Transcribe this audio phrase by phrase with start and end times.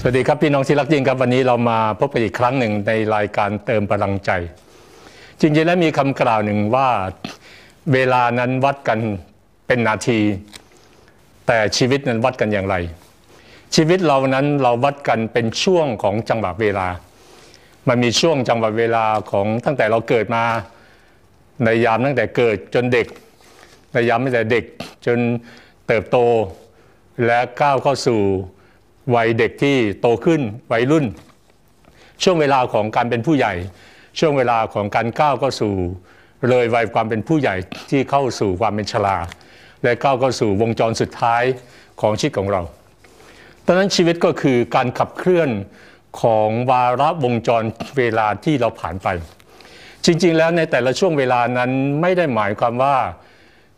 [0.00, 4.30] สวัสดีครับพี่น้องที่รักยิ่งครับวันนี้เรามาพบกันอีกครั้งหนึ่งในรายการเติมพลังใจ
[5.40, 6.88] จริงๆแล้วมีคำกล่าวหนึ่งว่า
[7.92, 8.98] เวลานั้นวัดกัน
[9.66, 10.20] เป็นนาที
[11.46, 12.76] แต่ชีวิตนั้นวัดกันอย่างไร
[13.74, 16.88] ชีวิตเรานั้นเราวัดกันเป็นช่วงของจังหวะเวลา
[17.88, 20.44] มันมีช่วงจังหวะเวลาของตั้งแต่เราเกิดมา
[21.64, 23.06] ในยามตั้งแต่เกิดจนเด็ก
[23.92, 24.64] ในยามตั้งแต่เด็ก
[25.06, 25.18] จน
[25.86, 26.18] เติบโต
[27.24, 28.20] และก้าวเข้าสู่
[29.14, 30.40] วัยเด็กที่โตขึ้น
[30.72, 31.06] วัยรุ่น
[32.22, 33.54] ช่วงเวลาของการเป็นผู้ใหญ่
[34.18, 35.74] ช่วงเวลาของการก้าวเข้าสู่
[36.48, 37.54] เลยวัยความเป็นผู้ใหญ่
[37.90, 39.18] ที่เข้าสู่ความเป็นชรา
[39.82, 41.42] และก้าวเข้าสู่วงจรสุดท้าย
[42.00, 42.62] ของชีวิตของเรา
[43.66, 45.50] ดังนั้นชีวิตก็คือการขับเคลื่อน
[46.20, 47.62] ของวาระวงจร
[47.96, 49.08] เวลาที่เราผ่านไป
[50.04, 51.70] จริงๆ แล้วในแต่ละช่วงเวลานั้น
[52.00, 52.96] ไม่ได้หมายความว่า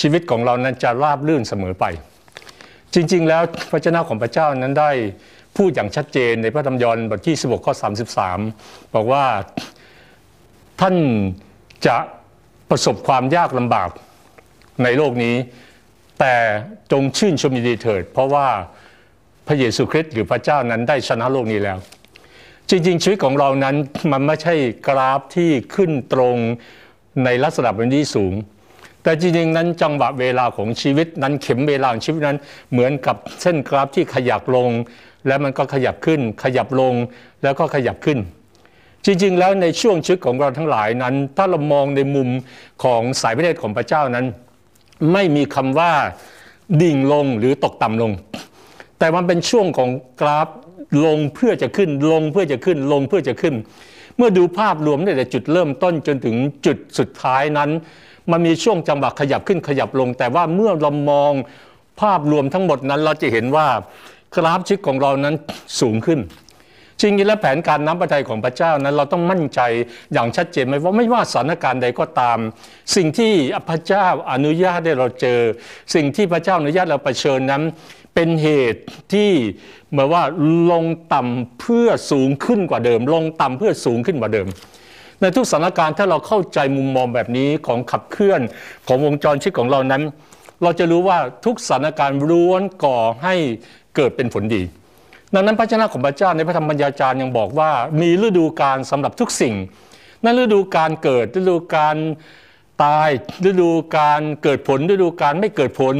[0.00, 1.84] ชีวิตของเรานั้นจะราบลื่นเสมอไป
[2.94, 4.90] จริง ๆ แล้วพระเจ้าของพระเจ้านั้นได้
[5.56, 7.74] พูดอย่างชัดเจนในพระธรรมยอห์นบทที่ 16 ข้อ
[8.34, 9.24] 33 บอกว่า
[10.80, 10.96] ท่าน
[11.86, 11.96] จะ
[12.70, 13.90] ประสบความยากลำบาก
[14.84, 15.36] ในโลกนี้
[16.20, 16.34] แต่
[16.92, 18.48] จงชื่นชมยินดีเถิด เพราะว่า
[19.46, 21.78] พระเยซูคริสต์หรือพระเจ้านั้นได้ชนะโลกนี้แล้ว
[22.70, 23.76] จริง ๆ ชีวิตของเรานั้น
[24.12, 24.54] มันไม่ใช่
[24.86, 26.36] กราฟที่ขึ้นตรง
[27.24, 28.34] ในลักษณะแบบนี้สูง
[29.02, 32.38] แต่จริงๆนั้นจังหวะเวลาของชีวิตนั้นเข็มเวลาของชีวิตนั้น
[32.72, 34.70] เหมือนกับเส้นกราฟที่ขยับลง
[35.26, 36.94] แล้วมันก็ขยับขึ้น ขยับลง
[37.42, 38.18] แล้วก็ขยับขึ้น
[39.04, 42.28] จริงๆ แล้วในช่วงชีวิตของเราทั้งหลายนั้น ถ้าเรามองในมุม
[42.84, 44.26] ของสายพระเนตรของพระเจ้านั้น
[45.12, 45.92] ไม่มีคำว่า
[46.82, 48.12] ดิ่งลงหรือตกต่ำลง
[48.98, 49.90] แต่มันเป็นช่วงของ
[50.20, 50.48] กราฟ
[51.04, 53.54] ลงเพื่อจะขึ้นลงเพื่อจะขึ้นลงเพื่อจะขึ้น
[54.16, 57.70] เมื่อดูภาพรวมตั้งแต่จุดเริ่มต้นจนถึงจุดสุดท้ายนั้น
[58.30, 61.32] มันมีช่วงจังหวะขยับขึ้นขยับลง แต่ว่าเมื่อเรามอง
[62.00, 63.68] ภาพรวมทั้งหมดนั้นเราจะเห็นว่า
[64.36, 65.34] กราฟชีวิตของเรานั้น
[65.80, 66.20] สูงขึ้น
[67.00, 69.60] จริงๆแล้วแผนการน้ำพระทัยของพระเจ้านั้น เราต้องมั่นใจ
[70.12, 72.38] อย่างชัดเจนไหมว่าไม่ว่าสถานการณ์ใดก็ตาม
[72.96, 73.32] สิ่งที่
[73.68, 75.40] พระเจ้าอนุญาตให้เราเจอ
[75.94, 77.62] สิ่งที่พระเจ้าอนุญาตเราเผชิญนั้น
[78.14, 79.30] เป็นเหตุที่
[79.92, 80.22] หมายว่า
[80.70, 80.84] ลง
[81.14, 84.46] ต่ำเพื่อสูงขึ้นกว่าเดิม ลงต่ำเพื่อสูงขึ้นกว่าเดิม
[85.20, 88.40] ในทุกสถานการณ์ถ้าเราเข้าใจมุมมองแบบนี้ของขับเคลื่อน
[88.86, 90.02] ของวงจรชีวิตของเรานั้น
[90.62, 93.34] เราจะรู้ว่าทุกสถานการณ์ล้วนก่อให้
[93.96, 94.62] เกิดเป็นผลดี
[95.34, 97.70] ดังนั้นพระเจ้าของพระเจ้าในพระธรรมบัญญาจารย์ยังบอกว่า
[98.00, 99.54] มีฤดูการสำหรับทุกสิ่ง
[100.24, 101.96] นั่นฤดูการเกิดฤดูการ
[102.84, 103.08] ตาย
[103.48, 105.96] ฤดูการเกิดผลฤดูการไม่เกิดผล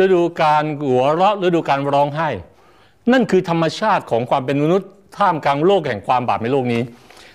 [0.00, 2.28] ฤดูการหัวเราะฤดูการร้องไห้
[3.12, 4.88] นั่นคือธรรมชาติของความเป็นมนุษย์
[5.18, 6.82] ท่ามกลางโลกแห่งความบาปในโลกนี้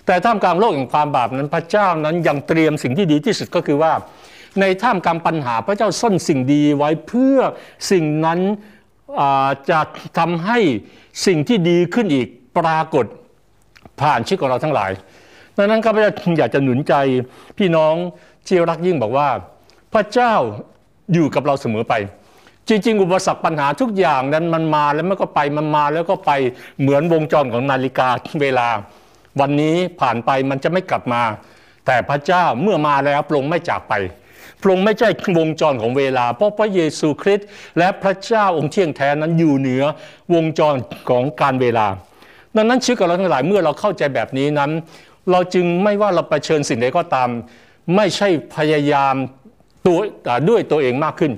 [0.06, 3.92] แต่ท่ามกลางโลกแห่งความบาปนั้นพระเจ้านั้นยังเตรียมสิ่งที่ดีที่สุดก็คือว่า
[4.60, 7.38] ในท่ามกลางปัญหาพระเจ้าซ่อนสิ่งดีไว้เพื่อ
[7.90, 8.40] สิ่งนั้น
[9.70, 9.80] จะ
[10.18, 10.58] ทำให้
[11.26, 12.28] สิ่งที่ดีขึ้นอีก
[12.58, 13.06] ปรากฏ
[14.00, 14.90] ผ่านชีวิตของเราทั้งหลาย
[15.56, 16.94] ดังนั้นข้าพเจ้าอยากจะหนุนใจ
[17.58, 17.94] พี่น้อง
[18.46, 19.28] ที่รักยิ่งบอกว่า
[19.92, 20.34] พระเจ้า
[21.12, 21.94] อยู่กับเราเสมอไป
[22.68, 26.30] จริง ๆ อุปสรรคปัญหาทุกอย่างนั้นมันมาแล้วมันก็ไปมันมาแล้วก็ไป
[26.80, 28.08] เหมือนวงจรของนาฬิกา
[28.42, 28.68] เวลา
[29.40, 31.22] วันนี้ผ่านไปมันจะไม่กลับมา
[31.86, 33.94] แต่พระเจ้าเมื่อมาแล้วพระองค์ไม่จากไป
[34.60, 35.08] พระองค์ไม่ใช่
[35.38, 37.46] วงจรของเวลา เพราะพระเยซูคริสต์
[37.78, 39.84] และพระเจ้าองค์เที่ยงแท้นั้นอยู่เหนือ
[40.34, 40.74] วงจร
[41.10, 41.86] ของการเวลา
[42.56, 44.70] ดังนั้นชีวิตของเราทั้งหลายเมื่อเราเข้าใจแบบนี้นั้น
[45.30, 47.28] เราจึงไม่ว่าเราไปเชิญสิ่งใดก็ตาม
[47.96, 49.14] ไม่ใช่พยายาม
[49.86, 49.98] ตัว
[50.48, 51.32] ด้วยตัวเองมากขึ้น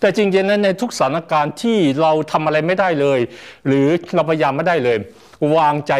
[0.00, 3.20] แต่จริงๆนั้นในทุกสถานการณ์ที่เราทำอะไรไม่ได้เลย
[3.66, 4.98] หรือเราพยายามไม่ได้เลย
[5.56, 5.92] วางใจ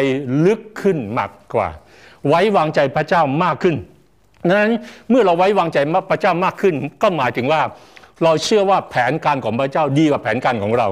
[0.45, 1.69] ลึกขึ้นมากกว่า
[2.27, 3.75] ไว้วางใจพระเจ้ามากขึ้น
[4.47, 4.73] นั้น
[5.09, 5.77] เมื่อเราไว้วางใจ
[6.11, 7.61] พระเจ้ามากขึ้น ก็หมายถึงว่า
[8.23, 10.87] เราเชื่อว่าแผนการของพระเจ้าดีกว่าแผนการของเรา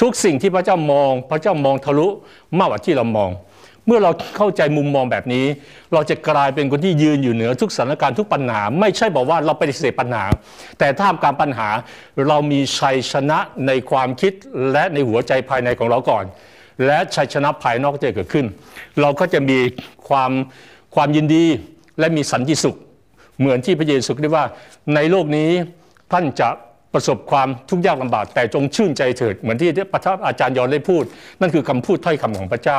[0.00, 2.08] ทุกสิ่งที่พระเจ้ามอง พระเจ้ามองทะลุ
[2.58, 3.30] มากกว่าที่เรามอง
[3.86, 5.46] เมื่อเราเข้าใจมุมมองแบบนี้
[5.92, 10.24] เราจะกลายเป็นคนที่ยืนอยู่เหนือทุกสถานการณ์ทุกปัญหา ไม่ใช่บอกว่าเราปฏิเสธปัญหา
[10.78, 11.68] แต่ท่ามกลางปัญหา
[12.28, 14.32] เรามีชัยชนะในความคิด
[14.72, 16.24] และในหัวใจภายในของเราก่อน
[16.86, 18.46] และชัยชนะภายนอกจะเกิดขึ้น
[19.00, 19.58] เราก็จะมี
[20.08, 20.30] ความ
[20.94, 21.44] ความยินดี
[21.98, 22.76] และมีสันติสุข
[23.38, 24.44] เหมือนที่พระเยซูได้ว่า
[24.94, 25.50] ในโลกนี้
[26.12, 26.48] ท่านจะ
[26.94, 31.04] ประสบความทุกข์ยากลำบากแต่จงชื่นใจเถิด เหมือนที่พระอาจารย์ยอนได้พูด
[31.40, 32.78] นั่นคือคำพูดถ้อยคำของพระเจ้า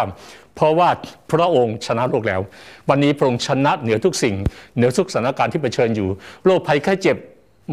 [0.55, 0.89] เพราะว่า
[1.31, 2.41] พระองค์ชนะโลกแล้ว
[2.89, 4.35] วันนี้พระองค์ชนะเหนือทุกสิ่ง
[4.75, 6.07] เหนือทุกสถานการณ์ที่เผชิญอยู่
[6.45, 7.17] โรคภัยแค่เจ็บ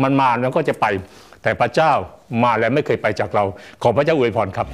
[0.02, 0.86] มันมาแล้วก็จะไป
[1.42, 1.92] แต่พระเจ้า
[2.44, 3.44] มาแล้วไม่เคยไปจากเรา
[3.82, 4.66] ขอพระเจ้าอวยพรครับ